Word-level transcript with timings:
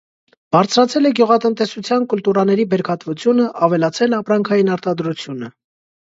Բարձրացել 0.55 1.07
է 1.09 1.09
գյուղատնտեսության 1.17 2.07
կուլտուրաների 2.13 2.65
բերքատվությունը, 2.71 3.45
ավելացել 3.67 4.15
ապրանքային 4.21 4.73
արտադրությունը։ 4.77 5.51